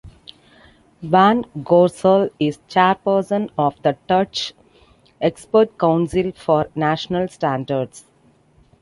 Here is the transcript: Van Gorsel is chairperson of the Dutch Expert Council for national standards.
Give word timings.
Van 1.03 1.43
Gorsel 1.59 2.31
is 2.39 2.57
chairperson 2.67 3.51
of 3.55 3.79
the 3.83 3.95
Dutch 4.07 4.51
Expert 5.21 5.77
Council 5.77 6.31
for 6.31 6.71
national 6.73 7.27
standards. 7.27 8.05